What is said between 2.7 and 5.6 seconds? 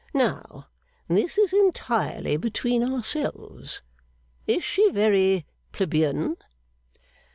ourselves), is she very